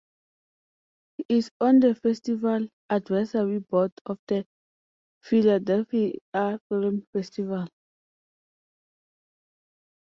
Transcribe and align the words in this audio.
He 1.17 1.25
is 1.37 1.51
on 1.61 1.79
the 1.79 1.93
Festival 1.93 2.67
Advisory 2.89 3.59
Board 3.59 3.91
of 4.07 4.17
the 4.25 4.47
Philadelphia 5.21 6.13
Film 6.67 7.05
Festival. 7.13 7.67